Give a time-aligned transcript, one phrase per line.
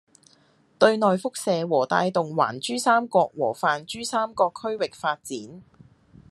[0.79, 5.61] 對內輻射和帶動環珠三角和泛珠三角區域發展